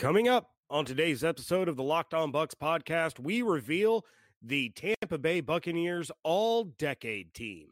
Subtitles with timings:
[0.00, 4.06] Coming up on today's episode of the Locked On Bucs podcast, we reveal
[4.40, 7.66] the Tampa Bay Buccaneers all decade team.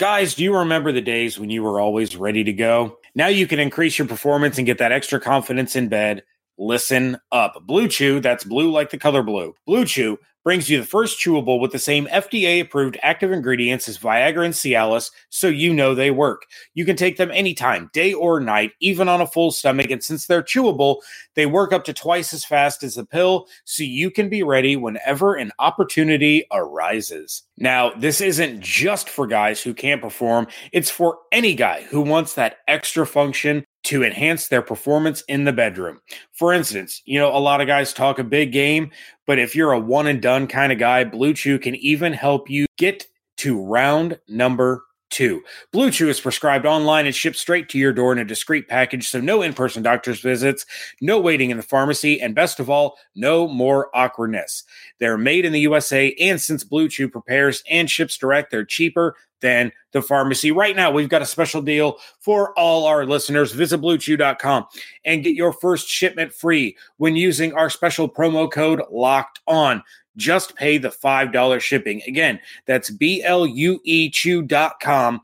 [0.00, 2.98] Guys, do you remember the days when you were always ready to go?
[3.14, 6.24] Now you can increase your performance and get that extra confidence in bed.
[6.58, 7.64] Listen up.
[7.66, 9.54] Blue Chew, that's blue like the color blue.
[9.64, 10.18] Blue Chew
[10.48, 14.54] brings you the first chewable with the same FDA approved active ingredients as Viagra and
[14.54, 16.46] Cialis, so you know they work.
[16.72, 19.90] You can take them anytime, day or night, even on a full stomach.
[19.90, 21.00] And since they're chewable,
[21.34, 24.74] they work up to twice as fast as the pill, so you can be ready
[24.74, 27.42] whenever an opportunity arises.
[27.58, 32.34] Now, this isn't just for guys who can't perform, it's for any guy who wants
[32.34, 35.98] that extra function to enhance their performance in the bedroom.
[36.32, 38.90] For instance, you know, a lot of guys talk a big game,
[39.26, 42.50] but if you're a one and done kind of guy, Blue Chew can even help
[42.50, 43.06] you get
[43.38, 45.42] to round number two.
[45.72, 49.08] Blue Chew is prescribed online and shipped straight to your door in a discreet package,
[49.08, 50.66] so no in person doctor's visits,
[51.00, 54.64] no waiting in the pharmacy, and best of all, no more awkwardness.
[54.98, 59.16] They're made in the USA, and since Blue Chew prepares and ships direct, they're cheaper
[59.40, 60.50] than the pharmacy.
[60.50, 63.52] Right now, we've got a special deal for all our listeners.
[63.52, 64.66] Visit bluechew.com
[65.04, 69.82] and get your first shipment free when using our special promo code locked on.
[70.18, 72.02] Just pay the $5 shipping.
[72.06, 75.20] Again, that's B L U E chew.com.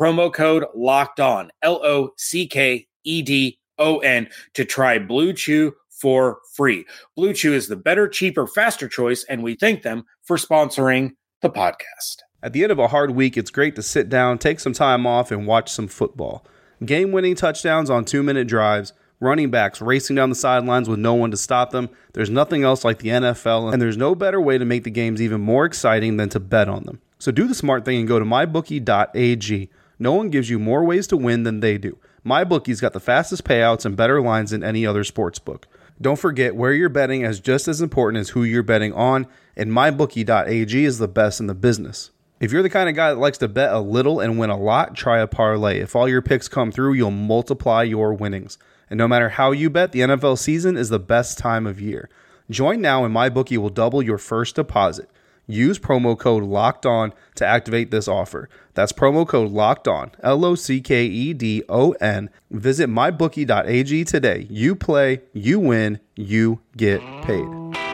[0.00, 1.52] Promo code locked on.
[1.62, 6.84] L O C K E D O N to try Blue Chew for free.
[7.16, 11.50] Blue Chew is the better, cheaper, faster choice, and we thank them for sponsoring the
[11.50, 12.22] podcast.
[12.42, 15.06] At the end of a hard week, it's great to sit down, take some time
[15.06, 16.46] off, and watch some football.
[16.84, 21.14] Game winning touchdowns on two minute drives, running backs racing down the sidelines with no
[21.14, 21.90] one to stop them.
[22.12, 25.20] There's nothing else like the NFL, and there's no better way to make the games
[25.20, 27.00] even more exciting than to bet on them.
[27.18, 29.70] So do the smart thing and go to mybookie.ag.
[29.98, 31.98] No one gives you more ways to win than they do.
[32.24, 35.66] MyBookie's got the fastest payouts and better lines than any other sports book.
[36.00, 39.70] Don't forget where you're betting is just as important as who you're betting on, and
[39.70, 42.10] mybookie.ag is the best in the business.
[42.38, 44.56] If you're the kind of guy that likes to bet a little and win a
[44.56, 45.80] lot, try a parlay.
[45.80, 48.58] If all your picks come through, you'll multiply your winnings.
[48.90, 52.08] And no matter how you bet, the NFL season is the best time of year.
[52.50, 55.10] Join now and MyBookie will double your first deposit.
[55.46, 58.50] Use promo code LOCKED ON to activate this offer.
[58.74, 62.28] That's promo code LOCKED ON, L O C K E D O N.
[62.50, 64.46] Visit mybookie.ag today.
[64.50, 67.87] You play, you win, you get paid.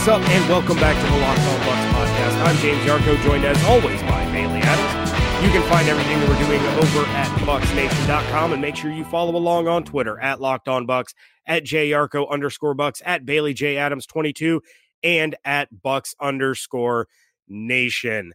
[0.00, 2.46] What's up, and welcome back to the Locked On Bucs podcast.
[2.46, 5.44] I'm James Yarcho, joined as always by Bailey Adams.
[5.44, 9.36] You can find everything that we're doing over at BucsNation.com, and make sure you follow
[9.36, 11.12] along on Twitter at Locked On Bucs,
[11.44, 14.62] at JYarko underscore Bucks, at Bailey J Adams 22,
[15.02, 17.06] and at Bucks underscore
[17.46, 18.32] Nation.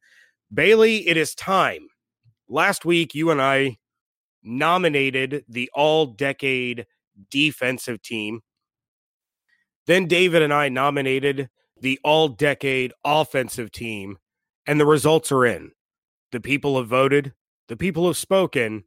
[0.54, 1.88] Bailey, it is time.
[2.48, 3.78] Last week, you and I
[4.44, 6.86] nominated the all decade
[7.32, 8.42] defensive team
[9.88, 14.18] then David and I nominated the all decade offensive team,
[14.66, 15.72] and the results are in.
[16.32, 17.34] The people have voted,
[17.68, 18.86] the people have spoken,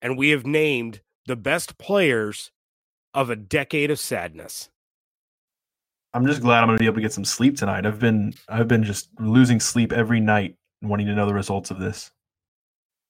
[0.00, 2.50] and we have named the best players
[3.14, 4.68] of a decade of sadness.
[6.14, 7.86] I'm just glad I'm going to be able to get some sleep tonight.
[7.86, 11.78] I've been I've been just losing sleep every night wanting to know the results of
[11.78, 12.10] this.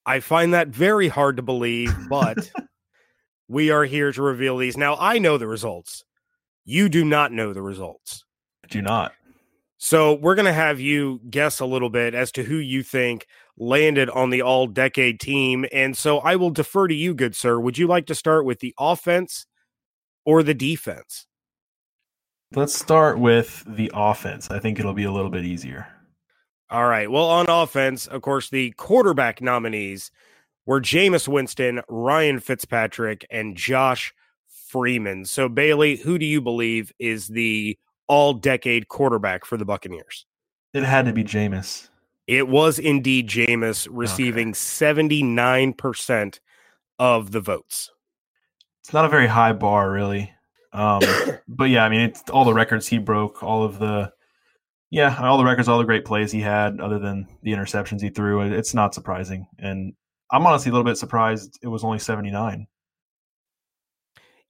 [0.06, 2.50] I find that very hard to believe, but
[3.48, 4.76] we are here to reveal these.
[4.76, 6.04] Now I know the results.
[6.64, 8.24] You do not know the results.
[8.64, 9.12] I do not.
[9.78, 13.26] So we're going to have you guess a little bit as to who you think
[13.56, 15.66] landed on the all decade team.
[15.72, 17.58] And so I will defer to you, good sir.
[17.58, 19.44] Would you like to start with the offense
[20.24, 21.26] or the defense?
[22.54, 24.50] Let's start with the offense.
[24.50, 25.88] I think it'll be a little bit easier.
[26.70, 27.10] All right.
[27.10, 30.10] Well, on offense, of course, the quarterback nominees
[30.64, 34.14] were Jameis Winston, Ryan Fitzpatrick, and Josh
[34.72, 35.26] Freeman.
[35.26, 37.78] So, Bailey, who do you believe is the
[38.08, 40.24] all decade quarterback for the Buccaneers?
[40.72, 41.90] It had to be Jameis.
[42.26, 44.54] It was indeed Jameis receiving okay.
[44.54, 46.38] 79%
[46.98, 47.90] of the votes.
[48.80, 50.32] It's not a very high bar, really.
[50.72, 51.02] Um,
[51.48, 54.10] but yeah, I mean, it's all the records he broke, all of the,
[54.90, 58.08] yeah, all the records, all the great plays he had, other than the interceptions he
[58.08, 58.40] threw.
[58.40, 59.46] It's not surprising.
[59.58, 59.92] And
[60.30, 62.66] I'm honestly a little bit surprised it was only 79.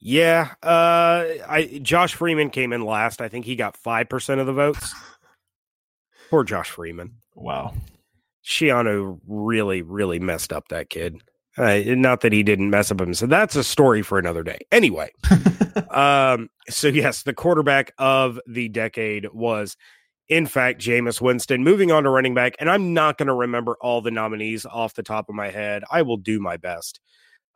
[0.04, 3.20] Yeah, uh, I Josh Freeman came in last.
[3.20, 4.92] I think he got five percent of the votes.
[6.30, 7.12] Poor Josh Freeman.
[7.36, 7.74] Wow.
[8.44, 11.22] Schiano really, really messed up that kid.
[11.56, 13.14] Uh, not that he didn't mess up him.
[13.14, 14.58] So that's a story for another day.
[14.72, 15.12] Anyway,
[15.90, 19.76] um, so yes, the quarterback of the decade was,
[20.28, 21.62] in fact, Jameis Winston.
[21.62, 24.94] Moving on to running back, and I'm not going to remember all the nominees off
[24.94, 25.84] the top of my head.
[25.92, 26.98] I will do my best.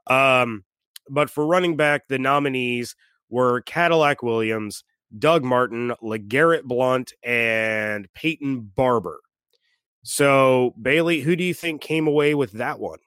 [0.07, 0.63] Um,
[1.09, 2.95] but for running back, the nominees
[3.29, 4.85] were Cadillac Williams,
[5.19, 9.21] Doug Martin, LeGarrette Blount, and Peyton Barber.
[10.03, 12.99] So, Bailey, who do you think came away with that one?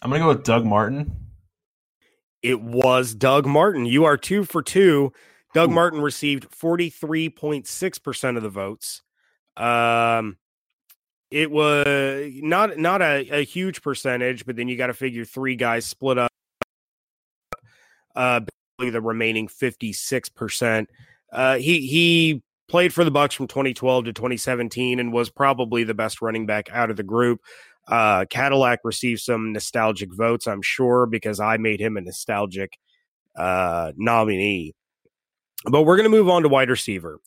[0.00, 1.14] I'm gonna go with Doug Martin.
[2.42, 3.86] It was Doug Martin.
[3.86, 5.12] You are two for two.
[5.54, 5.74] Doug Ooh.
[5.74, 9.02] Martin received 43.6% of the votes.
[9.56, 10.38] Um,
[11.30, 15.56] it was not not a, a huge percentage, but then you got to figure three
[15.56, 16.31] guys split up
[18.14, 18.40] uh
[18.78, 20.86] the remaining 56%.
[21.32, 25.94] Uh he he played for the Bucs from 2012 to 2017 and was probably the
[25.94, 27.40] best running back out of the group.
[27.86, 32.78] Uh, Cadillac received some nostalgic votes, I'm sure, because I made him a nostalgic
[33.36, 34.74] uh, nominee.
[35.64, 37.18] But we're going to move on to wide receiver.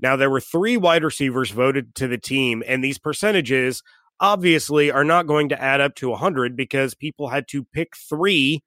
[0.00, 3.82] Now, there were three wide receivers voted to the team, and these percentages
[4.18, 8.62] obviously are not going to add up to 100 because people had to pick three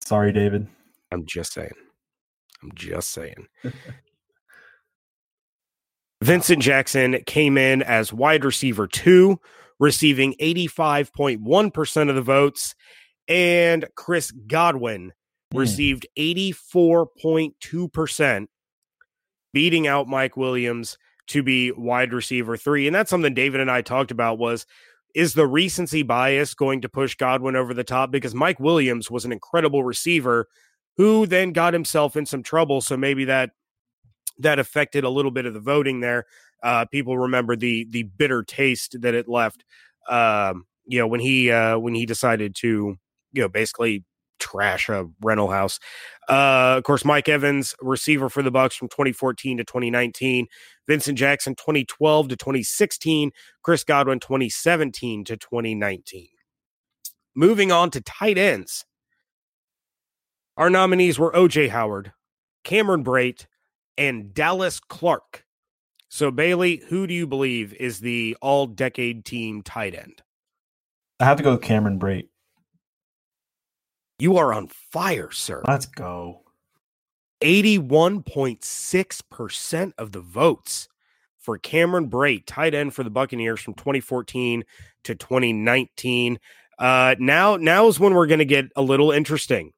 [0.00, 0.66] Sorry, David.
[1.12, 1.72] I'm just saying.
[2.62, 3.46] I'm just saying.
[6.22, 9.38] Vincent Jackson came in as wide receiver two,
[9.78, 12.74] receiving 85.1% of the votes.
[13.28, 15.12] And Chris Godwin
[15.54, 15.58] mm.
[15.58, 18.46] received 84.2%,
[19.52, 22.86] beating out Mike Williams to be wide receiver three.
[22.86, 24.64] And that's something David and I talked about was
[25.14, 28.10] is the recency bias going to push Godwin over the top?
[28.10, 30.48] Because Mike Williams was an incredible receiver
[30.98, 32.82] who then got himself in some trouble.
[32.82, 33.52] So maybe that
[34.38, 36.26] that affected a little bit of the voting there.
[36.62, 39.64] Uh, people remember the the bitter taste that it left.
[40.08, 42.98] Um, you know, when he uh, when he decided to,
[43.32, 44.04] you know, basically
[44.38, 45.80] trash a rental house.
[46.28, 50.46] Uh, of course, Mike Evans, receiver for the Bucs from 2014 to 2019.
[50.86, 53.32] Vincent Jackson, 2012 to 2016.
[53.62, 56.28] Chris Godwin, 2017 to 2019.
[57.34, 58.84] Moving on to tight ends.
[60.58, 62.12] Our nominees were OJ Howard,
[62.64, 63.46] Cameron Brate,
[63.96, 65.44] and Dallas Clark.
[66.08, 70.20] So, Bailey, who do you believe is the all decade team tight end?
[71.20, 72.26] I have to go with Cameron Brate.
[74.18, 75.62] You are on fire, sir.
[75.68, 76.40] Let's go.
[77.40, 80.88] 81.6% of the votes
[81.36, 84.64] for Cameron Brate, tight end for the Buccaneers from 2014
[85.04, 86.40] to 2019.
[86.80, 89.72] Uh, now, now is when we're going to get a little interesting.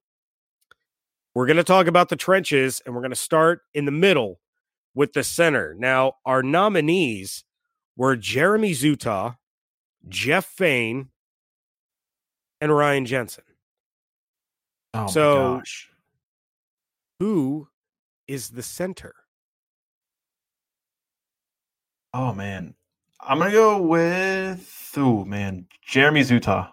[1.35, 4.41] We're going to talk about the trenches and we're going to start in the middle
[4.95, 5.75] with the center.
[5.79, 7.45] Now, our nominees
[7.97, 9.37] were Jeremy Zuttah,
[10.09, 11.11] Jeff Faine,
[12.61, 13.45] and Ryan Jensen.
[14.93, 15.63] Oh so,
[17.21, 17.69] who
[18.27, 19.15] is the center?
[22.13, 22.75] Oh man,
[23.21, 26.73] I'm gonna go with oh man, Jeremy Zuttah.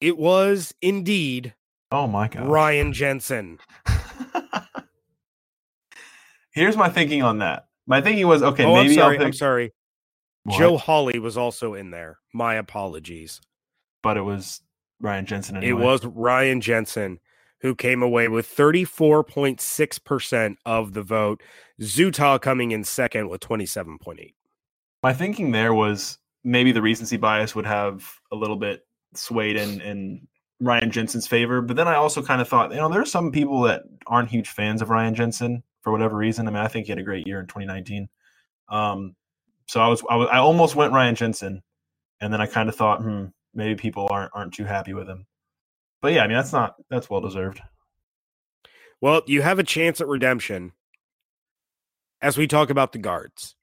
[0.00, 1.54] It was indeed
[1.94, 2.48] Oh my god.
[2.48, 3.60] Ryan Jensen.
[6.50, 7.68] Here's my thinking on that.
[7.86, 9.26] My thinking was okay, oh, maybe I'm sorry, pick...
[9.26, 9.72] I'm sorry.
[10.42, 10.58] What?
[10.58, 12.18] Joe Hawley was also in there.
[12.32, 13.40] My apologies.
[14.02, 14.60] But it was
[15.00, 15.80] Ryan Jensen anyway.
[15.80, 17.20] It was Ryan Jensen
[17.60, 21.42] who came away with 34.6% of the vote.
[21.80, 24.34] Zuttah coming in second with 27.8.
[25.02, 28.84] My thinking there was maybe the recency bias would have a little bit
[29.14, 30.26] swayed in in
[30.64, 33.30] Ryan Jensen's favor, but then I also kind of thought, you know, there are some
[33.30, 36.48] people that aren't huge fans of Ryan Jensen for whatever reason.
[36.48, 38.08] I mean, I think he had a great year in 2019.
[38.68, 39.14] Um,
[39.66, 41.62] so I was, I was I almost went Ryan Jensen,
[42.20, 45.26] and then I kind of thought, hmm, maybe people aren't aren't too happy with him.
[46.00, 47.60] But yeah, I mean that's not that's well deserved.
[49.00, 50.72] Well, you have a chance at redemption
[52.20, 53.54] as we talk about the guards.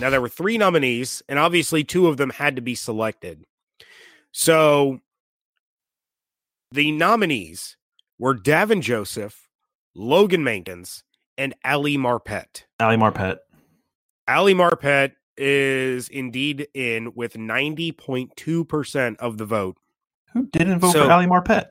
[0.00, 3.44] Now there were three nominees, and obviously two of them had to be selected.
[4.32, 5.00] So
[6.74, 7.76] the nominees
[8.18, 9.48] were Davin Joseph,
[9.94, 11.02] Logan Mankins,
[11.38, 12.64] and Ali Marpet.
[12.80, 13.38] Ali Marpet.
[14.26, 19.76] Ali Marpet is indeed in with 90.2% of the vote.
[20.32, 21.66] Who didn't vote so, for Ali Marpet?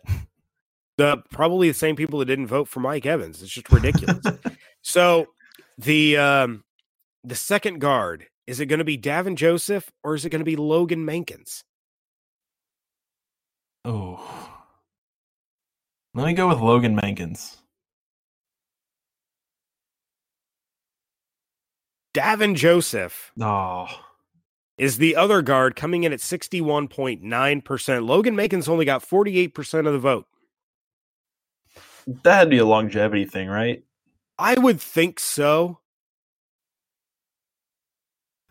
[0.97, 3.41] The probably the same people that didn't vote for Mike Evans.
[3.41, 4.23] It's just ridiculous.
[4.83, 5.25] so
[5.79, 6.63] the um
[7.23, 10.45] the second guard, is it going to be Davin Joseph or is it going to
[10.45, 11.63] be Logan Mankins?
[13.83, 14.42] Oh.
[16.15, 17.57] Let me go with Logan Mankins.
[22.13, 23.31] Davin Joseph.
[23.41, 23.87] Oh.
[24.77, 28.05] Is the other guard coming in at 61.9%.
[28.07, 30.27] Logan Mankins only got 48% of the vote.
[32.05, 33.83] That'd be a longevity thing, right?
[34.37, 35.79] I would think so.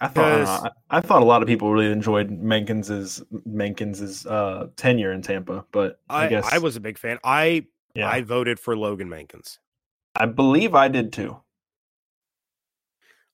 [0.03, 5.13] I thought I, I, thought a lot of people really enjoyed Mankins's Mankins's uh, tenure
[5.13, 7.19] in Tampa, but I, I, guess I was a big fan.
[7.23, 8.09] I yeah.
[8.09, 9.59] I voted for Logan Mankins.
[10.17, 11.37] I believe I did too.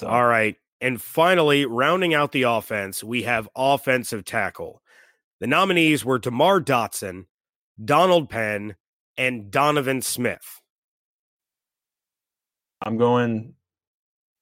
[0.00, 0.08] So.
[0.08, 0.56] All right.
[0.82, 4.82] And finally, rounding out the offense, we have offensive tackle.
[5.40, 7.24] The nominees were DeMar Dotson,
[7.82, 8.76] Donald Penn,
[9.16, 10.60] and Donovan Smith.
[12.82, 13.54] I'm going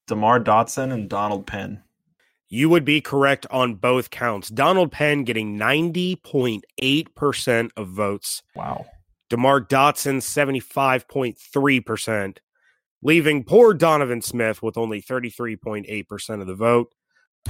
[0.09, 1.83] DeMar Dotson and Donald Penn.
[2.49, 4.49] You would be correct on both counts.
[4.49, 8.45] Donald Penn getting 90.8% of votes.
[8.55, 8.87] Wow.
[9.31, 12.39] DeMar Dotson, 75.3%,
[13.03, 16.95] leaving poor Donovan Smith with only 33.8% of the vote.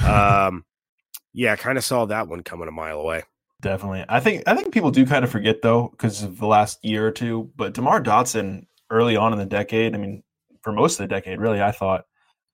[0.02, 0.64] Um,
[1.34, 3.24] yeah, I kind of saw that one coming a mile away.
[3.60, 4.06] Definitely.
[4.08, 7.06] I think I think people do kind of forget though because of the last year
[7.06, 10.22] or two, but DeMar Dotson early on in the decade, I mean,
[10.62, 12.04] for most of the decade, really, I thought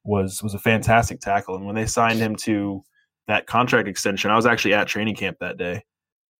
[0.04, 1.56] was was a fantastic tackle.
[1.56, 2.82] And when they signed him to
[3.28, 5.85] that contract extension, I was actually at training camp that day.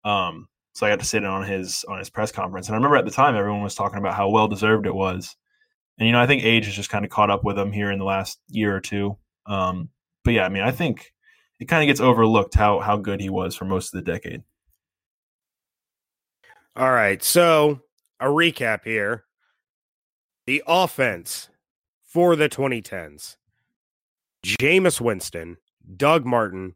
[0.05, 2.69] Um, so I got to sit in on his on his press conference.
[2.69, 5.37] And I remember at the time everyone was talking about how well deserved it was.
[5.99, 7.91] And you know, I think age has just kind of caught up with him here
[7.91, 9.17] in the last year or two.
[9.47, 9.91] Um,
[10.25, 11.13] but yeah, I mean, I think
[11.61, 14.43] it kind of gets overlooked how how good he was for most of the decade.
[16.75, 17.81] All right, so
[18.19, 19.25] a recap here.
[20.47, 21.51] The offense
[22.03, 23.37] for the 2010s.
[24.45, 25.57] Jameis Winston,
[25.97, 26.75] Doug Martin,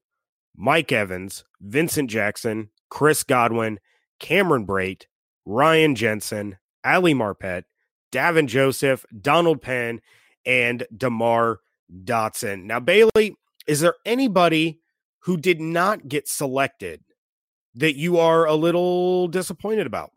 [0.56, 3.78] Mike Evans, Vincent Jackson, Chris Godwin,
[4.20, 5.04] Cameron Brate,
[5.44, 7.64] Ryan Jensen, Ali Marpet,
[8.12, 10.00] Davin Joseph, Donald Penn,
[10.44, 11.60] and DeMar
[12.04, 12.64] Dotson.
[12.64, 14.80] Now, Bailey, is there anybody
[15.20, 17.02] who did not get selected
[17.74, 20.12] that you are a little disappointed about?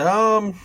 [0.00, 0.58] Um,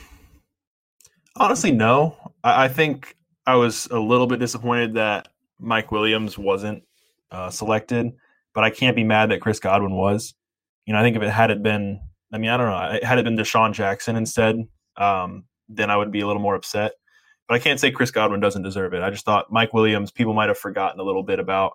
[1.35, 2.17] honestly, no.
[2.43, 3.15] I, I think
[3.49, 5.27] I was a little bit disappointed that
[5.59, 6.83] Mike Williams wasn't
[7.31, 8.11] uh, selected,
[8.53, 10.35] but I can't be mad that Chris Godwin was.
[10.85, 11.99] You know, I think if it had it been,
[12.31, 16.11] I mean, I don't know, had it been DeSean Jackson instead, um, then I would
[16.11, 16.91] be a little more upset.
[17.47, 19.01] But I can't say Chris Godwin doesn't deserve it.
[19.01, 21.73] I just thought Mike Williams, people might have forgotten a little bit about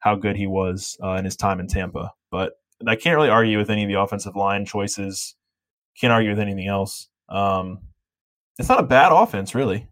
[0.00, 2.12] how good he was uh, in his time in Tampa.
[2.30, 2.52] But
[2.86, 5.36] I can't really argue with any of the offensive line choices.
[5.98, 7.08] Can't argue with anything else.
[7.30, 7.78] Um,
[8.58, 9.88] it's not a bad offense, really.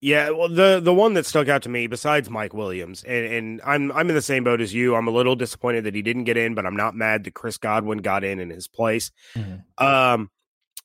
[0.00, 3.60] Yeah, well, the the one that stuck out to me, besides Mike Williams, and, and
[3.64, 4.94] I'm I'm in the same boat as you.
[4.94, 7.58] I'm a little disappointed that he didn't get in, but I'm not mad that Chris
[7.58, 9.10] Godwin got in in his place.
[9.34, 9.84] Mm-hmm.
[9.84, 10.30] Um,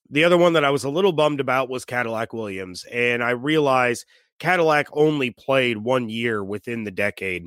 [0.09, 3.31] the other one that I was a little bummed about was Cadillac Williams, and I
[3.31, 4.05] realized
[4.39, 7.45] Cadillac only played one year within the decade,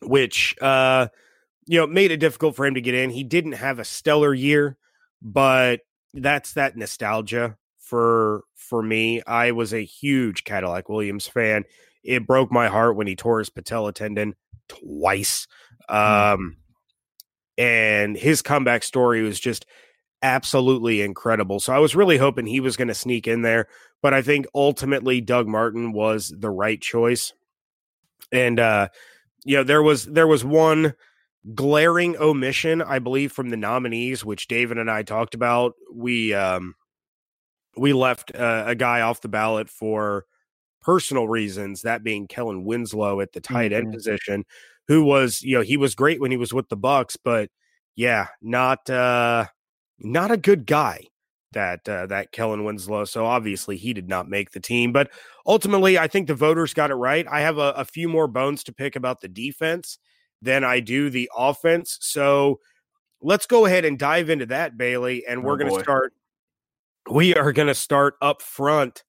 [0.00, 1.08] which uh,
[1.66, 3.10] you know made it difficult for him to get in.
[3.10, 4.78] He didn't have a stellar year,
[5.20, 5.80] but
[6.14, 7.58] that's that nostalgia
[7.92, 9.20] for for me.
[9.26, 11.64] I was a huge Cadillac Williams fan.
[12.02, 14.34] It broke my heart when he tore his patella tendon
[14.66, 15.46] twice.
[15.90, 15.96] Hmm.
[15.96, 16.56] Um,
[17.58, 19.66] and his comeback story was just
[20.22, 21.60] absolutely incredible.
[21.60, 23.68] So I was really hoping he was going to sneak in there,
[24.00, 27.34] but I think ultimately Doug Martin was the right choice.
[28.32, 28.88] And uh
[29.44, 30.94] you know, there was there was one
[31.54, 35.74] glaring omission, I believe, from the nominees, which David and I talked about.
[35.92, 36.74] We um,
[37.76, 40.26] we left uh, a guy off the ballot for
[40.80, 43.94] personal reasons, that being Kellen Winslow at the tight end mm-hmm.
[43.94, 44.44] position,
[44.88, 47.50] who was, you know, he was great when he was with the Bucs, but
[47.94, 49.46] yeah, not uh
[49.98, 51.06] not a good guy
[51.52, 53.04] that uh, that Kellen Winslow.
[53.04, 55.10] So obviously he did not make the team, but
[55.46, 57.26] ultimately I think the voters got it right.
[57.30, 59.98] I have a, a few more bones to pick about the defense
[60.40, 61.98] than I do the offense.
[62.00, 62.60] So
[63.20, 66.12] let's go ahead and dive into that, Bailey, and we're oh, going to start.
[67.10, 69.02] We are going to start up front.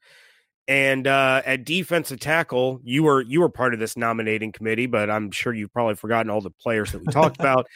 [0.68, 5.10] And uh, at defensive tackle, you were you were part of this nominating committee, but
[5.10, 7.68] I'm sure you've probably forgotten all the players that we talked about.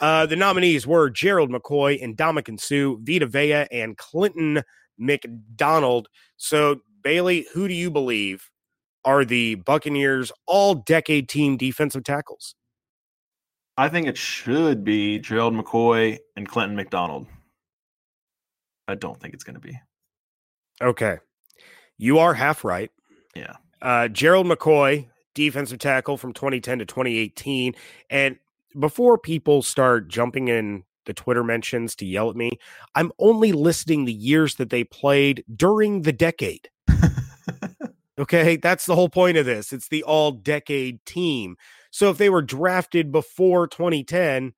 [0.00, 4.62] Uh, the nominees were Gerald McCoy and Ndamukong Suh, Vita Vea, and Clinton
[4.98, 6.08] McDonald.
[6.36, 8.50] So, Bailey, who do you believe
[9.04, 12.54] are the Buccaneers all decade team defensive tackles?
[13.78, 17.26] I think it should be Gerald McCoy and Clinton McDonald.
[18.88, 19.78] I don't think it's going to be.
[20.80, 21.18] Okay.
[21.98, 22.90] You are half right.
[23.34, 23.54] Yeah.
[23.80, 27.74] Uh, Gerald McCoy, defensive tackle from 2010 to 2018.
[28.10, 28.38] And
[28.78, 32.58] before people start jumping in the Twitter mentions to yell at me,
[32.94, 36.68] I'm only listing the years that they played during the decade.
[38.18, 39.72] okay, that's the whole point of this.
[39.72, 41.56] It's the all decade team.
[41.90, 44.52] So if they were drafted before 2010,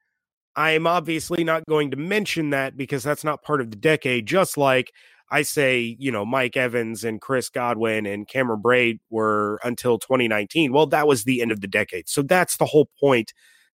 [0.58, 4.26] I am obviously not going to mention that because that's not part of the decade,
[4.26, 4.92] just like
[5.30, 10.72] I say, you know, Mike Evans and Chris Godwin and Cameron Brate were until 2019.
[10.72, 12.08] Well, that was the end of the decade.
[12.08, 13.32] So that's the whole point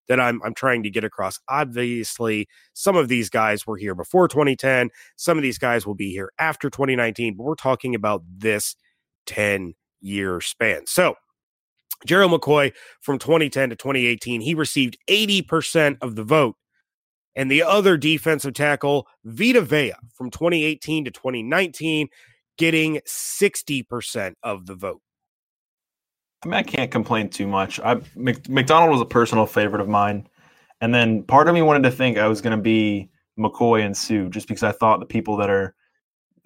[0.09, 1.41] that I'm I'm trying to get across.
[1.49, 6.11] Obviously, some of these guys were here before 2010, some of these guys will be
[6.11, 8.77] here after 2019, but we're talking about this
[9.25, 9.73] 10
[10.03, 10.87] year span.
[10.87, 11.15] So,
[12.05, 16.57] Gerald McCoy from 2010 to 2018, he received 80% of the vote.
[17.37, 22.09] And the other defensive tackle, Vita Vea, from 2018 to 2019,
[22.57, 25.01] getting 60% of the vote.
[26.45, 27.81] I mean, I can't complain too much.
[27.81, 30.29] I McDonald was a personal favorite of mine,
[30.81, 33.97] and then part of me wanted to think I was going to be McCoy and
[33.97, 35.75] Suh just because I thought the people that are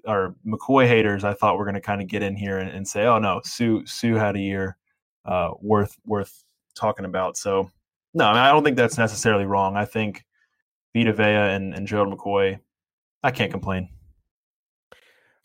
[0.07, 2.87] are McCoy haters, I thought were going to kind of get in here and, and,
[2.87, 4.77] say, "Oh no, Suh Suh had a year
[5.24, 6.44] uh, worth worth
[6.77, 7.68] talking about." So
[8.14, 9.77] no, I, mean, I don't think that's necessarily wrong.
[9.77, 10.24] I think
[10.98, 12.58] Vita Vea and, and Gerald McCoy,
[13.22, 13.88] I can't complain.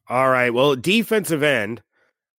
[0.09, 0.53] All right.
[0.53, 1.81] Well, defensive end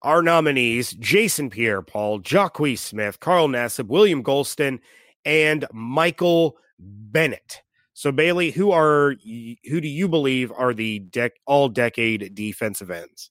[0.01, 4.79] our nominees Jason Pierre Paul, Jacques Smith, Carl Nassib, William Gholston,
[5.23, 7.61] and Michael Bennett.
[7.93, 9.15] So Bailey, who are
[9.69, 13.29] who do you believe are the dec- all decade defensive ends?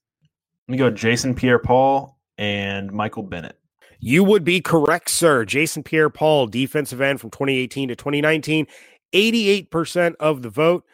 [0.68, 3.58] Let me go Jason Pierre Paul and Michael Bennett.
[4.04, 5.44] You would be correct, sir.
[5.44, 8.66] Jason Pierre Paul, defensive end from 2018 to 2019,
[9.12, 10.84] 88% of the vote.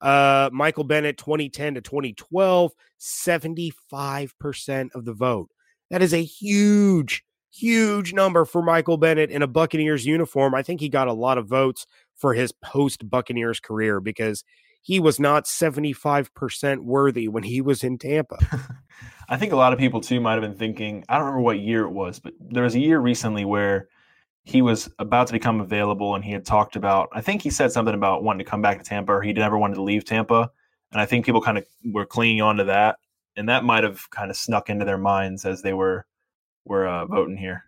[0.00, 5.50] Uh, Michael Bennett, 2010 to 2012, 75% of the vote.
[5.90, 10.54] That is a huge, huge number for Michael Bennett in a Buccaneers uniform.
[10.54, 14.44] I think he got a lot of votes for his post Buccaneers career because
[14.82, 18.38] he was not 75% worthy when he was in Tampa.
[19.28, 21.58] I think a lot of people too might have been thinking, I don't remember what
[21.58, 23.88] year it was, but there was a year recently where
[24.48, 27.70] he was about to become available and he had talked about i think he said
[27.70, 30.50] something about wanting to come back to tampa or he never wanted to leave tampa.
[30.90, 32.96] And i think people kind of were clinging on to that.
[33.36, 36.06] And that might have kind of snuck into their minds as they were
[36.64, 37.64] were uh, voting here.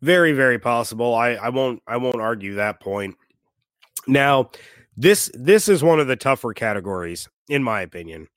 [0.00, 1.14] Very very possible.
[1.14, 3.16] I i won't i won't argue that point.
[4.06, 4.50] Now
[4.96, 8.28] this this is one of the tougher categories in my opinion.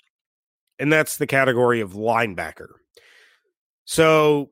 [0.79, 2.69] And that's the category of linebacker.
[3.85, 4.49] So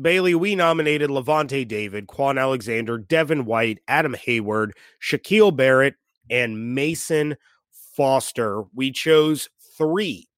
[0.00, 5.94] Bailey, we nominated Lavonte David, Kwon Alexander, Devin White, Adam Hayward, Shaquille Barrett,
[6.30, 7.36] and Mason
[7.96, 8.64] Foster.
[8.74, 10.28] We chose three.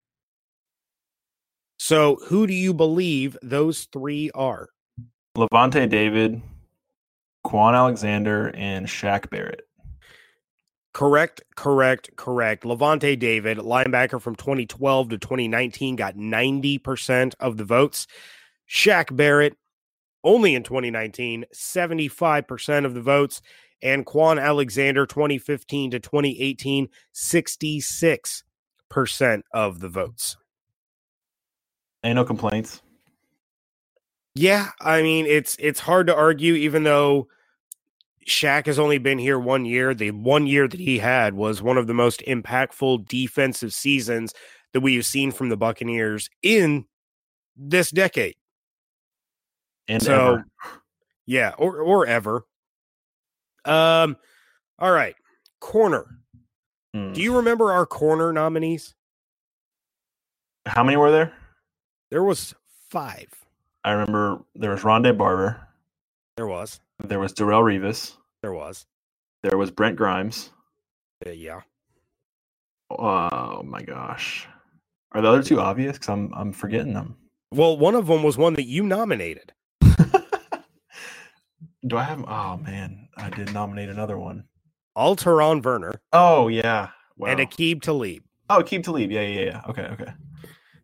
[1.78, 4.68] So, who do you believe those three are?
[5.36, 6.42] Lavonte David,
[7.46, 9.62] Kwon Alexander, and Shaq Barrett.
[10.92, 12.64] Correct, correct, correct.
[12.64, 18.08] Lavonte David, linebacker from 2012 to 2019, got 90% of the votes.
[18.68, 19.56] Shaq Barrett,
[20.22, 23.40] only in 2019, 75% of the votes.
[23.80, 28.42] And Kwon Alexander, 2015 to 2018, 66%
[29.52, 30.36] of the votes.
[32.02, 32.82] Ain't no complaints.
[34.34, 37.26] Yeah, I mean it's it's hard to argue, even though
[38.28, 39.94] Shaq has only been here one year.
[39.94, 44.32] The one year that he had was one of the most impactful defensive seasons
[44.72, 46.84] that we have seen from the Buccaneers in
[47.56, 48.36] this decade
[49.88, 50.46] and so ever.
[51.26, 52.44] yeah, or or ever.
[53.64, 54.16] Um,
[54.78, 55.14] all right,
[55.60, 56.06] corner.
[56.94, 57.12] Hmm.
[57.12, 58.94] Do you remember our corner nominees?
[60.66, 61.32] How many were there?
[62.10, 62.54] There was
[62.90, 63.28] five.
[63.84, 65.66] I remember there was Rondé Barber,
[66.36, 66.80] There was.
[67.02, 68.86] there was Darrelle Revis, There was.
[69.42, 70.50] there was Brent Grimes.
[71.26, 71.60] Uh, yeah.
[72.90, 74.46] Oh my gosh,
[75.12, 75.94] are the other two obvious?
[75.98, 77.16] Because I'm I'm forgetting them.
[77.52, 79.52] Well, one of them was one that you nominated.
[81.86, 82.24] Do I have?
[82.26, 84.44] Oh man, I did nominate another one.
[84.96, 87.28] Alterraun Verner Oh yeah, wow.
[87.28, 88.22] and Aqib Talib.
[88.50, 89.12] oh, to leave.
[89.12, 89.60] Yeah, yeah, yeah.
[89.68, 90.12] Okay, okay.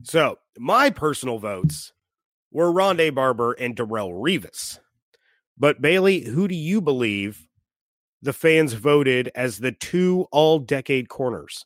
[0.03, 1.93] So my personal votes
[2.53, 4.79] were Rondé Barber and Darrelle Revis.
[5.59, 7.47] But Bailey, who do you believe
[8.23, 11.65] the fans voted as the two all decade corners?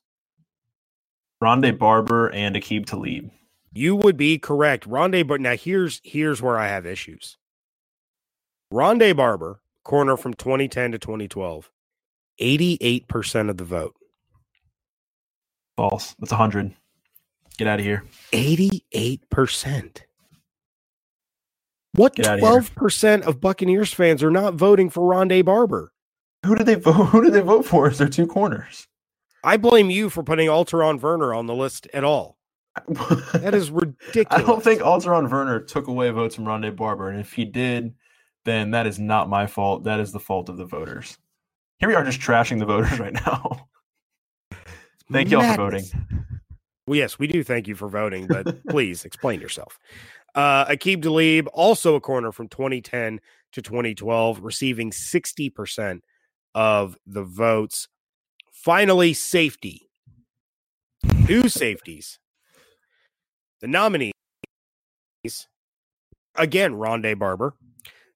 [1.43, 3.31] Rondé Barber and Aqib Talib.
[3.73, 4.88] You would be correct.
[4.88, 7.37] Rondé but now here's here's where I have issues.
[8.72, 11.70] Rondé Barber, corner from 2010 to 2012,
[12.40, 13.94] 88% of the vote.
[15.76, 16.14] False.
[16.18, 16.74] That's hundred.
[17.57, 18.04] Get out of here.
[18.33, 19.98] 88%.
[21.94, 22.26] What here.
[22.26, 25.92] 12% of Buccaneers fans are not voting for Rondé Barber?
[26.44, 26.92] Who did they vote?
[27.07, 27.88] Who did they vote for?
[27.88, 28.87] Is there two corners?
[29.42, 32.37] I blame you for putting Alterraun Verner on the list at all.
[33.33, 34.26] That is ridiculous.
[34.31, 37.94] I don't think Alterraun Verner took away votes from Rondé Barber, and if he did,
[38.44, 39.85] then that is not my fault.
[39.85, 41.18] That is the fault of the voters.
[41.79, 43.68] Here we are, just trashing the voters right now.
[45.12, 45.85] Thank y'all for voting.
[46.87, 49.79] Well, yes, we do thank you for voting, but please explain yourself.
[50.35, 53.20] Uh, Aqib Talib, also a corner from 2010
[53.53, 56.01] to 2012, receiving 60%
[56.55, 57.88] of the votes.
[58.51, 59.88] Finally, safety.
[61.27, 62.18] Two safeties.
[63.61, 64.12] The nominees,
[66.37, 67.55] again, Rondé Barber,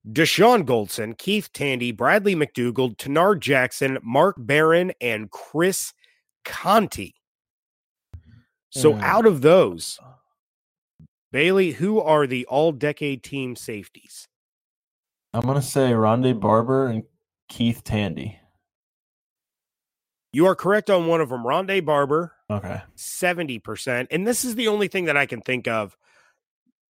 [0.07, 5.93] Dashon Goldson, Keith Tandy, Bradley McDougald, Tanard Jackson, Mark Barron, and Chris
[6.45, 7.13] Conte.
[8.71, 9.01] So Hmm.
[9.03, 10.01] out of those,
[11.31, 14.29] Bailey, who are the all decade team safeties?
[15.33, 17.05] I'm gonna say Rondé Barber and
[17.49, 18.39] Keith Tandy.
[20.33, 21.45] You are correct on one of them.
[21.45, 22.83] Rondé Barber, Okay.
[22.97, 24.09] 70%.
[24.11, 25.97] And this is the only thing that I can think of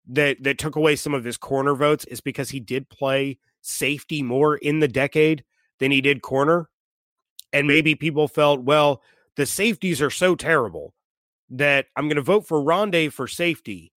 [0.08, 4.22] that that took away some of his corner votes is because he did play safety
[4.22, 5.44] more in the decade
[5.78, 6.68] than he did corner.
[7.52, 9.02] And maybe people felt, well,
[9.36, 10.94] the safeties are so terrible
[11.50, 13.92] that I'm going to vote for Rondé for safety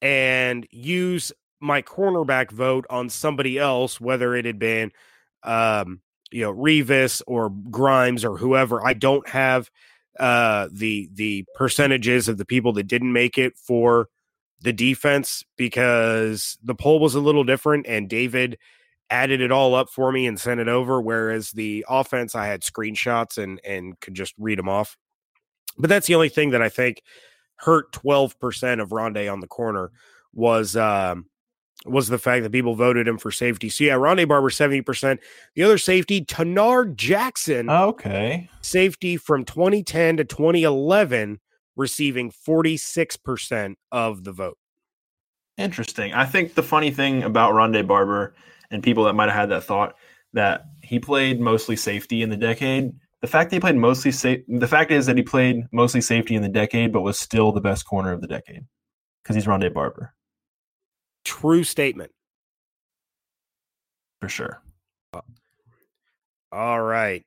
[0.00, 4.90] and use my cornerback vote on somebody else, whether it had been
[5.42, 8.84] um, you know, Revis or Grimes or whoever.
[8.84, 9.70] I don't have
[10.18, 14.08] uh the the percentages of the people that didn't make it for
[14.60, 18.58] the defense because the poll was a little different and David
[19.10, 22.62] added it all up for me and sent it over whereas the offense I had
[22.62, 24.96] screenshots and and could just read them off.
[25.78, 27.02] But that's the only thing that I think
[27.56, 29.90] hurt 12% of Rondé on the corner
[30.32, 31.26] was um
[31.84, 33.68] was the fact that people voted him for safety.
[33.68, 35.18] So yeah, Rondé Barber 70%.
[35.54, 38.48] The other safety, Tanard Jackson, Okay.
[38.62, 41.38] safety from 2010 to 2011,
[41.76, 44.58] receiving 46% of the vote.
[45.58, 46.12] Interesting.
[46.12, 48.34] I think the funny thing about Rondé Barber
[48.70, 49.96] and people that might have had that thought
[50.32, 52.92] that he played mostly safety in the decade.
[53.22, 54.42] The fact that he played mostly safe.
[54.48, 57.60] The fact is that he played mostly safety in the decade, but was still the
[57.60, 58.66] best corner of the decade
[59.22, 60.14] because he's Rondé Barber
[61.24, 62.12] True statement.
[64.20, 64.62] for sure.
[66.52, 67.24] All right.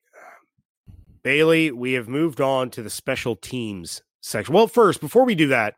[1.23, 4.53] Bailey, we have moved on to the special teams section.
[4.53, 5.75] Well, first, before we do that,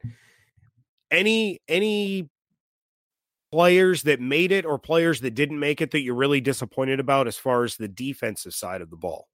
[1.09, 2.29] any any
[3.51, 7.27] players that made it or players that didn't make it that you're really disappointed about
[7.27, 9.27] as far as the defensive side of the ball?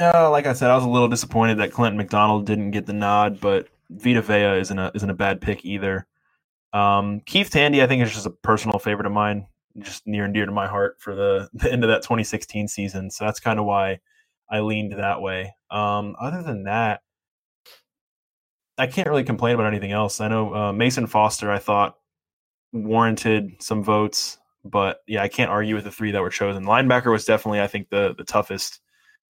[0.00, 2.92] Uh, like I said, I was a little disappointed that Clinton McDonald didn't get the
[2.92, 6.06] nod, but Vita Vea isn't a isn't a bad pick either.
[6.72, 9.46] Um, Keith Tandy, I think, is just a personal favorite of mine,
[9.78, 13.10] just near and dear to my heart for the, the end of that 2016 season.
[13.10, 14.00] So that's kind of why
[14.48, 15.54] I leaned that way.
[15.70, 17.02] Um, other than that,
[18.80, 20.22] I can't really complain about anything else.
[20.22, 21.98] I know uh, Mason Foster, I thought
[22.72, 26.64] warranted some votes, but yeah, I can't argue with the three that were chosen.
[26.64, 28.80] Linebacker was definitely, I think, the the toughest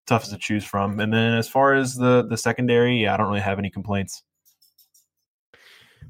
[0.07, 1.01] toughest to choose from.
[1.01, 4.23] And then as far as the the secondary, yeah, I don't really have any complaints.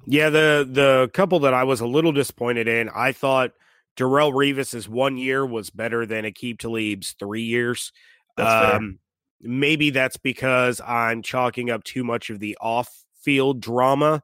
[0.07, 3.53] Yeah, the the couple that I was a little disappointed in, I thought
[3.97, 7.91] Darrelle Revis's one year was better than Aqib Talib's three years.
[8.37, 8.75] That's.
[8.75, 8.99] Um,
[9.43, 14.23] maybe that's because I'm chalking up too much of the off field drama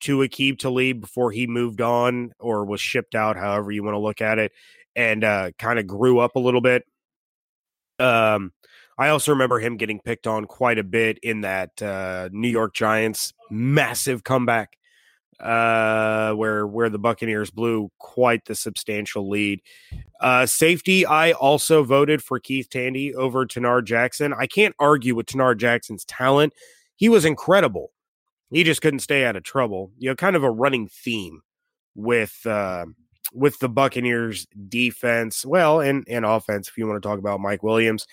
[0.00, 3.98] to Aqib Talib before he moved on or was shipped out, however you want to
[3.98, 4.52] look at it,
[4.96, 6.84] and uh, kind of grew up a little bit.
[7.98, 8.52] Um,
[8.98, 12.74] I also remember him getting picked on quite a bit in that uh, New York
[12.74, 14.76] Giants massive comeback,
[15.38, 19.60] uh, where where the Buccaneers blew quite the substantial lead.
[20.20, 24.34] Uh, safety, I also voted for Keith Tandy over Tanard Jackson.
[24.34, 26.52] I can't argue with Tanard Jackson's talent;
[26.96, 27.92] he was incredible.
[28.50, 29.92] He just couldn't stay out of trouble.
[29.98, 31.42] You know, kind of a running theme
[31.94, 32.86] with uh,
[33.32, 36.68] with the Buccaneers defense, well, and and offense.
[36.68, 38.06] If you want to talk about Mike Williams,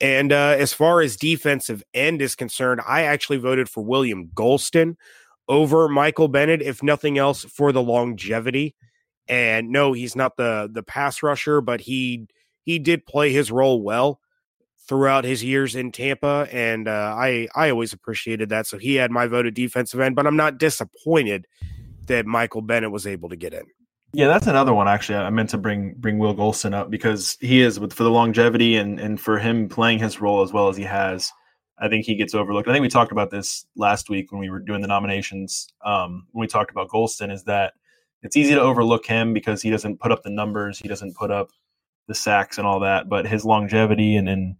[0.00, 4.96] and uh, as far as defensive end is concerned, I actually voted for William Gholston
[5.48, 8.74] over Michael Bennett, if nothing else, for the longevity.
[9.28, 12.26] And no, he's not the the pass rusher, but he
[12.62, 14.20] he did play his role well
[14.88, 18.66] throughout his years in Tampa, and uh, I I always appreciated that.
[18.66, 21.46] So he had my vote at defensive end, but I'm not disappointed
[22.06, 23.64] that Michael Bennett was able to get in.
[24.14, 24.88] Yeah, that's another one.
[24.88, 28.10] Actually, I meant to bring bring Will Gholston up because he is with for the
[28.10, 31.30] longevity and and for him playing his role as well as he has.
[31.80, 32.68] I think he gets overlooked.
[32.68, 35.68] I think we talked about this last week when we were doing the nominations.
[35.84, 37.74] Um, when we talked about Gholston, is that
[38.22, 41.30] it's easy to overlook him because he doesn't put up the numbers, he doesn't put
[41.30, 41.50] up
[42.08, 44.56] the sacks and all that, but his longevity and and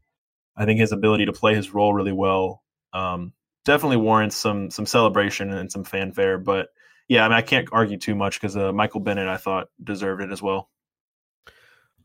[0.59, 3.33] I think his ability to play his role really well um,
[3.65, 6.37] definitely warrants some some celebration and some fanfare.
[6.37, 6.69] But
[7.09, 10.23] yeah, I mean, I can't argue too much because uh, Michael Bennett, I thought, deserved
[10.23, 10.69] it as well.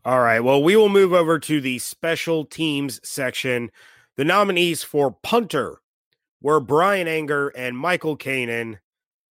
[0.06, 0.42] All right.
[0.42, 3.72] Well, we will move over to the special teams section.
[4.18, 5.80] The nominees for punter
[6.42, 8.80] were Bryan Anger and Michael Koenen.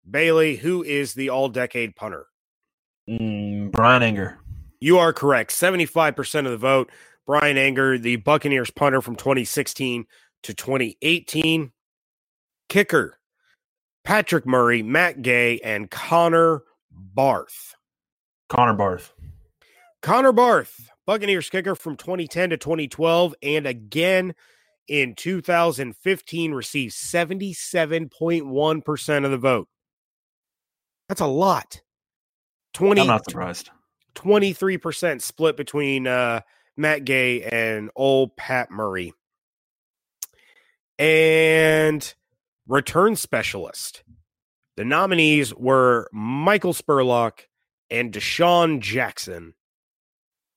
[0.09, 2.27] Bailey, who is the all decade punter?
[3.09, 4.39] Mm, Bryan Anger.
[4.81, 5.53] You are correct.
[5.53, 6.91] 75% of the vote.
[7.27, 10.07] Bryan Anger, the Buccaneers punter from 2016
[10.45, 11.73] to 2018.
[12.69, 13.19] Kicker,
[14.05, 17.75] Patrick Murray, Matt Gay, and Connor Barth.
[18.49, 19.13] Connor Barth.
[20.03, 24.35] Connor Barth, Buccaneers kicker from 2010 to 2012, and again
[24.87, 29.67] in 2015 received 77.1% of the vote.
[31.09, 31.83] That's a lot.
[32.75, 33.71] 20, I'm not surprised.
[34.15, 36.43] 23% split between uh,
[36.77, 39.13] Matt Gay and old Pat Murray.
[40.99, 42.15] And
[42.67, 44.03] return specialist.
[44.77, 47.47] The nominees were Michael Spurlock
[47.91, 49.55] and DeSean Jackson.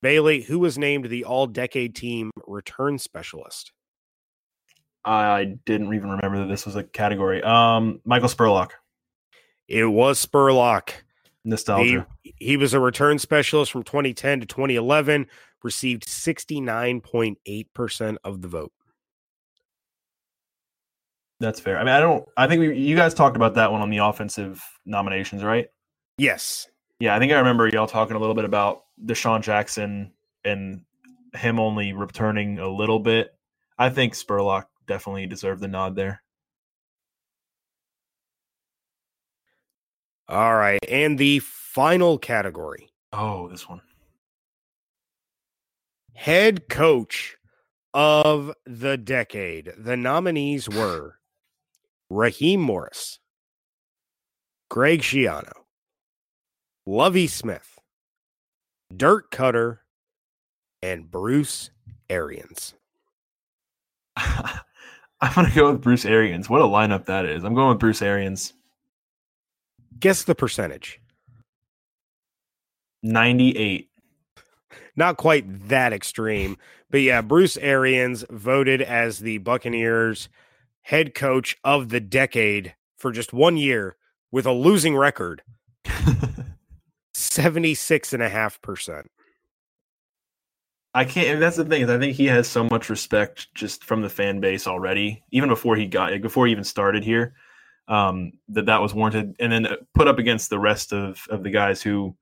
[0.01, 3.71] Bailey, who was named the all decade team return specialist?
[5.03, 7.41] I didn't even remember that this was a category.
[7.41, 8.71] Um, Michael Spurlock.
[9.67, 10.91] It was Spurlock.
[11.45, 12.05] Nostalgia.
[12.21, 15.27] He, he was a return specialist from 2010 to 2011,
[15.63, 18.71] received 69.8% of the vote.
[21.39, 21.77] That's fair.
[21.77, 22.27] I mean, I don't.
[22.35, 25.67] I think we, you guys talked about that one on the offensive nominations, right?
[26.17, 26.67] Yes.
[26.99, 30.11] Yeah, I think I remember y'all talking a little bit about DeSean Jackson
[30.43, 30.81] and
[31.33, 33.33] him only returning a little bit.
[33.77, 36.21] I think Spurlock definitely deserved the nod there.
[40.29, 42.91] All right, and the final category.
[43.11, 43.81] Oh, this one.
[46.13, 47.35] Head coach
[47.95, 49.73] of the decade.
[49.75, 51.15] The nominees were
[52.11, 53.17] Raheem Morris,
[54.69, 55.51] Greg Schiano,
[56.85, 57.79] Lovie Smith,
[58.95, 59.79] Dirk Koetter,
[60.83, 61.71] and Bruce
[62.07, 62.75] Arians.
[64.15, 66.49] I'm going to go with Bruce Arians.
[66.49, 67.43] What a lineup that is.
[67.43, 68.53] I'm going with Bruce Arians.
[69.99, 71.01] Guess the percentage.
[73.03, 73.89] 98.
[74.95, 76.57] Not quite that extreme.
[76.89, 80.29] But yeah, Bruce Arians voted as the Buccaneers
[80.81, 83.95] head coach of the decade for just one year
[84.31, 85.41] with a losing record
[87.15, 89.03] 76.5%.
[90.93, 91.39] I can't.
[91.39, 94.39] That's the thing is, I think he has so much respect just from the fan
[94.39, 97.35] base already, even before he got, before he even started here,
[97.89, 99.35] um, that that was warranted.
[99.39, 102.15] And then uh, put up against the rest of of the guys who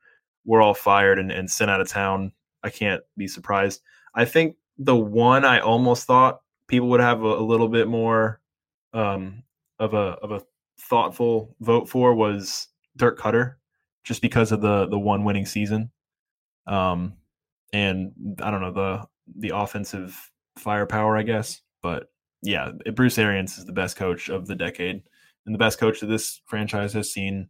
[0.45, 2.31] were all fired and, and sent out of town.
[2.63, 3.81] I can't be surprised.
[4.15, 8.41] I think the one I almost thought people would have a, a little bit more
[8.93, 9.43] um,
[9.77, 10.41] of a of a
[10.79, 13.55] thoughtful vote for was Dirk Koetter,
[14.03, 15.91] just because of the the one winning season,
[16.65, 17.13] um,
[17.73, 21.61] and I don't know the the offensive firepower, I guess.
[21.83, 22.09] But
[22.41, 25.03] yeah, Bruce Arians is the best coach of the decade
[25.47, 27.49] and the best coach that this franchise has seen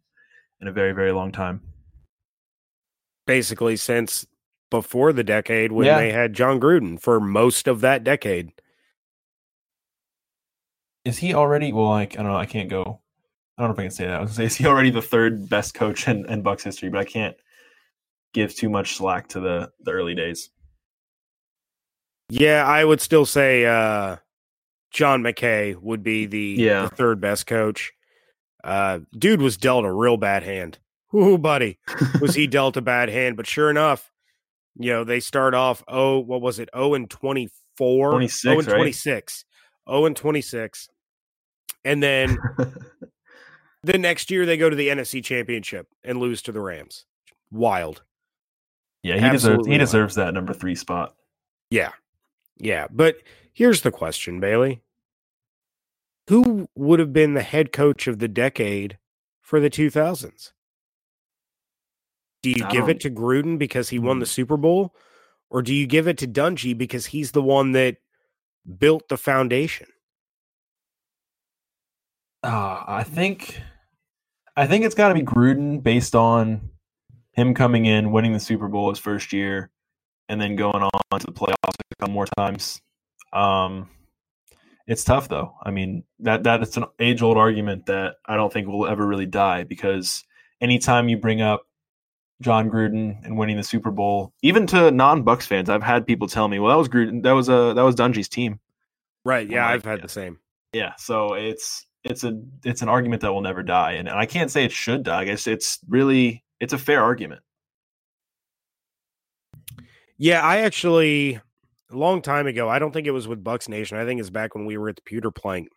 [0.62, 1.60] in a very very long time.
[3.26, 4.26] Basically, since
[4.70, 5.98] before the decade when yeah.
[5.98, 8.52] they had Jon Gruden for most of that decade
[11.08, 11.72] is he already?
[11.72, 12.38] Well, like I don't know.
[12.38, 13.00] I can't go.
[13.56, 14.14] I don't know if I can say that.
[14.14, 16.90] I was gonna say, is he already the third best coach in, in Bucs history?
[16.90, 17.36] But I can't
[18.34, 20.50] give too much slack to the the early days.
[22.28, 24.16] Yeah, I would still say uh,
[24.90, 26.82] John McKay would be the, Yeah.
[26.82, 27.92] the third best coach.
[28.64, 30.78] Uh, dude was dealt a real bad hand.
[31.14, 31.78] Ooh, buddy,
[32.20, 33.36] was he dealt a bad hand?
[33.36, 34.10] But sure enough,
[34.76, 36.68] you know they start off oh, what was it?
[36.74, 38.74] Oh and twenty four, 26, oh and right?
[38.76, 39.44] twenty six,
[39.86, 40.88] oh and twenty six,
[41.84, 42.36] and then
[43.82, 47.06] the next year they go to the NFC Championship and lose to the Rams.
[47.50, 48.02] Wild.
[49.02, 49.78] yeah, he deserves he not.
[49.80, 51.14] deserves that number three spot.
[51.70, 51.92] Yeah.
[52.58, 52.86] Yeah.
[52.90, 53.16] But
[53.58, 54.82] here's the question, Bailey.
[56.28, 58.98] Who would have been the head coach of the decade
[59.40, 60.52] for the 2000s?
[62.44, 64.94] Do you I give it to Gruden because he won the Super Bowl?
[65.50, 67.96] Or do you give it to Dungy because he's the one that
[68.78, 69.88] built the foundation?
[72.44, 73.60] Uh, I think
[74.56, 76.70] I think it's got to be Gruden based on
[77.32, 79.72] him coming in, winning the Super Bowl his first year,
[80.28, 82.80] and then going on to the playoffs a couple more times.
[83.32, 83.88] Um,
[84.86, 85.54] it's tough though.
[85.62, 89.06] I mean that that it's an age old argument that I don't think will ever
[89.06, 90.24] really die because
[90.60, 91.66] anytime you bring up
[92.40, 96.28] Jon Gruden and winning the Super Bowl, even to non Bucs fans, I've had people
[96.28, 97.22] tell me, "Well, that was Gruden.
[97.22, 98.60] That was a that was Dungy's team."
[99.24, 99.48] Right.
[99.48, 100.04] Yeah, my I've had God.
[100.04, 100.38] the same.
[100.72, 104.26] Yeah, so it's it's a it's an argument that will never die, and, and I
[104.26, 105.20] can't say it should die.
[105.20, 107.42] I guess it's really it's a fair argument.
[110.16, 111.40] Yeah, I actually
[111.90, 113.98] a long time ago, I don't think it was with Bucs Nation.
[113.98, 115.68] I think it's back when we were at the pewter plank.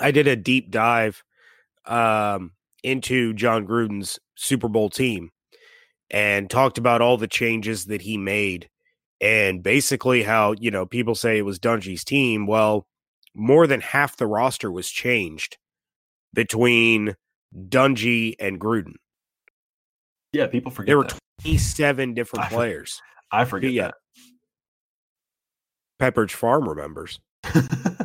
[0.00, 1.22] I did a deep dive
[1.86, 5.30] um, into Jon Gruden's Super Bowl team
[6.10, 8.68] and talked about all the changes that he made
[9.20, 12.46] and basically how, you know, people say it was Dungy's team.
[12.46, 12.86] Well,
[13.34, 15.58] more than half the roster was changed
[16.32, 17.14] between
[17.56, 18.94] Dungy and Gruden.
[20.32, 20.88] Yeah, people forget.
[20.88, 21.18] There were that.
[21.42, 23.00] 27 different I for- players.
[23.30, 23.90] I forget yeah.
[26.00, 27.20] Pepperidge Farm remembers.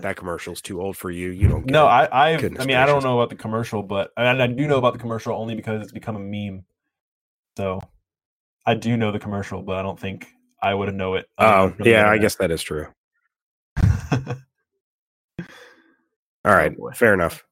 [0.01, 0.15] that.
[0.17, 1.29] Commercial's too old for you.
[1.29, 1.89] You don't get no, it.
[1.89, 4.67] I I Goodness I mean I don't know about the commercial, but and I do
[4.67, 6.65] know about the commercial only because it's become a meme.
[7.57, 7.81] So
[8.65, 10.27] I do know the commercial, but I don't think
[10.61, 11.27] I would have know it.
[11.37, 12.87] Oh, yeah, I guess that is true.
[16.45, 16.91] All right, boy.
[16.91, 17.43] fair enough.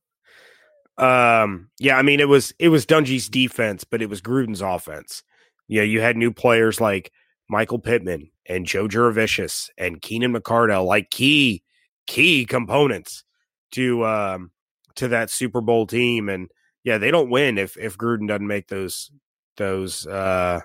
[0.98, 5.24] Um, yeah, I mean it was it was Dungy's defense, but it was Gruden's offense.
[5.68, 7.12] Yeah, you had new players like
[7.50, 11.64] Michael Pittman and Joe Jurevicius and Keenan McCardell, like key
[12.06, 13.24] key components
[13.72, 14.52] to um
[14.96, 16.30] to that Super Bowl team.
[16.30, 16.50] And
[16.84, 19.12] yeah, they don't win if if Gruden doesn't make those
[19.58, 20.62] those uh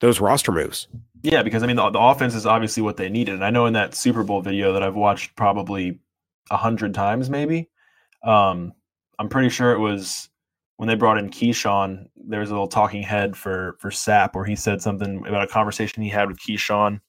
[0.00, 0.88] those roster moves.
[1.22, 3.66] Yeah, because I mean the, the offense is obviously what they needed, and I know
[3.66, 5.98] in that Super Bowl video that I've watched probably
[6.50, 7.68] a hundred times, maybe.
[8.22, 8.72] Um,
[9.18, 10.28] I'm pretty sure it was
[10.76, 12.06] when they brought in Keyshawn.
[12.16, 15.46] There was a little talking head for for Sapp where he said something about a
[15.46, 17.00] conversation he had with Keyshawn,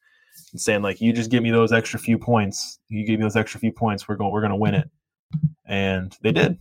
[0.52, 2.80] and saying like, "You just give me those extra few points.
[2.90, 4.08] You give me those extra few points.
[4.08, 4.32] We're going.
[4.32, 4.90] We're going to win it."
[5.66, 6.58] And they did.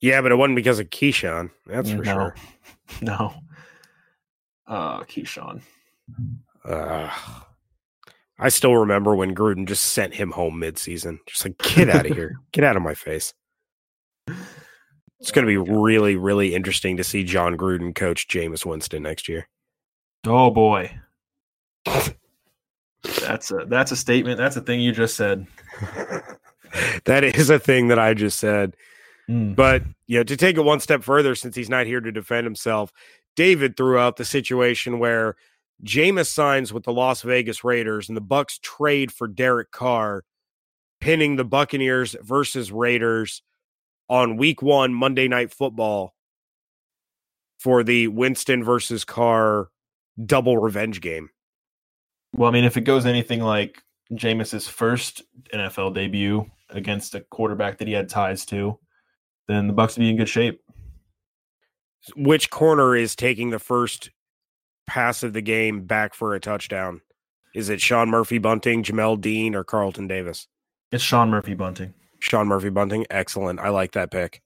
[0.00, 1.50] Yeah, but it wasn't because of Keyshawn.
[1.66, 2.34] That's for no, sure.
[3.00, 3.34] No.
[4.66, 5.62] Uh, Keyshawn.
[6.62, 7.10] Uh,
[8.38, 11.20] I still remember when Gruden just sent him home midseason.
[11.26, 12.36] Just like, get out of here.
[12.52, 13.32] Get out of my face.
[15.24, 19.26] It's going to be really, really interesting to see Jon Gruden coach Jameis Winston next
[19.26, 19.48] year.
[20.26, 20.94] Oh boy.
[21.86, 24.36] That's a that's a statement.
[24.36, 25.46] That's a thing you just said.
[27.04, 28.76] that is a thing that I just said.
[29.26, 29.56] Mm.
[29.56, 32.44] But, you know, to take it one step further, since he's not here to defend
[32.44, 32.92] himself,
[33.34, 35.36] David threw out the situation where
[35.82, 40.24] Jameis signs with the Las Vegas Raiders and the Bucs trade for Derek Carr,
[41.00, 43.42] pinning the Buccaneers versus Raiders
[44.08, 46.14] on week one, Monday night football
[47.58, 49.70] for the Winston versus Carr
[50.24, 51.30] double revenge game.
[52.34, 57.78] Well, I mean, if it goes anything like Jameis's first NFL debut against a quarterback
[57.78, 58.78] that he had ties to,
[59.48, 60.60] then the Bucs would be in good shape.
[62.16, 64.10] Which corner is taking the first
[64.86, 67.00] pass of the game back for a touchdown?
[67.54, 70.48] Is it Sean Murphy Bunting, Jamel Dean, or Carlton Davis?
[70.90, 71.94] It's Sean Murphy Bunting.
[72.24, 73.60] Sean Murphy Bunting, excellent.
[73.60, 74.40] I like that pick.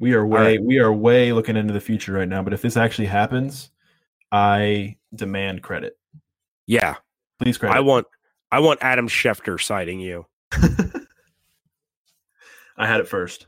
[0.00, 0.62] We are way right.
[0.62, 2.42] we are way looking into the future right now.
[2.42, 3.70] But if this actually happens,
[4.32, 5.96] I demand credit.
[6.66, 6.96] Yeah,
[7.38, 7.76] Please credit.
[7.76, 8.08] I want
[8.50, 10.26] I want Adam Schefter citing you.
[12.76, 13.46] I had it first.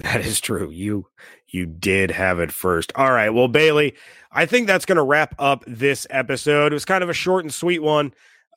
[0.00, 0.68] That is true.
[0.68, 1.06] You
[1.46, 2.90] you did have it first.
[2.96, 3.30] All right.
[3.30, 3.94] Well, Bailey,
[4.32, 6.72] I think that's going to wrap up this episode.
[6.72, 8.12] It was kind of a short and sweet one.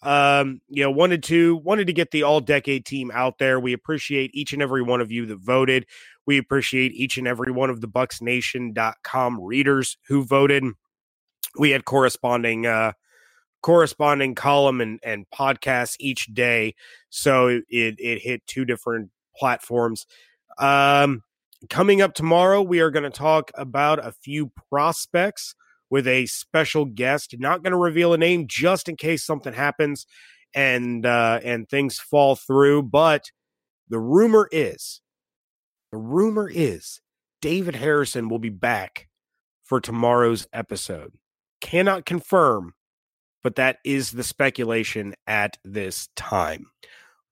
[0.06, 3.60] Um, you know, wanted to wanted to get the all decade team out there.
[3.60, 5.88] We appreciate each and every one of you that voted.
[6.28, 10.64] We appreciate each and every one of the BucsNation.com readers who voted.
[11.58, 12.92] we had corresponding uh,
[13.64, 16.76] corresponding column and, and podcasts each day.
[17.10, 20.06] So it, it hit two different platforms.
[20.60, 21.24] Um,
[21.68, 25.56] coming up tomorrow, we are going to talk about a few prospects
[25.96, 27.34] with a special guest.
[27.40, 30.06] Not going to reveal a name just in case something happens
[30.54, 32.84] and uh, and things fall through.
[32.84, 33.32] But
[33.88, 35.00] the rumor is,
[35.94, 37.00] the rumor is,
[37.42, 39.08] David Harrison will be back
[39.64, 41.14] for tomorrow's episode.
[41.62, 42.74] Cannot confirm,
[43.42, 46.66] but that is the speculation at this time.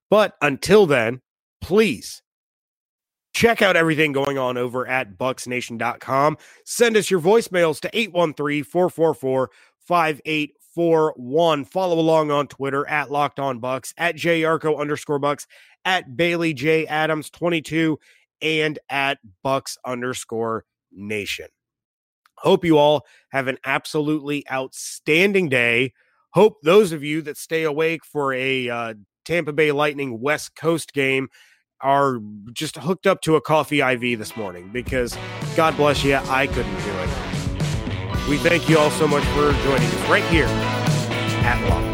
[0.09, 1.19] But until then,
[1.59, 2.21] please
[3.33, 6.37] check out everything going on over at BucsNation.com.
[6.65, 11.65] Send us your voicemails to 813 444 5841.
[11.65, 15.45] Follow along on Twitter at Locked On Bucs, at JYarcho underscore Bucs,
[15.83, 17.99] at Bailey J Adams 22,
[18.41, 21.47] and at Bucks underscore Nation.
[22.37, 25.93] Hope you all have an absolutely outstanding day.
[26.31, 30.93] Hope those of you that stay awake for a uh, Tampa Bay Lightning West Coast
[30.93, 31.29] game
[31.83, 32.19] are
[32.53, 35.17] just hooked up to a coffee IV this morning because
[35.55, 38.29] God bless you, I couldn't do it.
[38.29, 40.47] We thank you all so much for joining us right here
[41.45, 41.92] at Lock.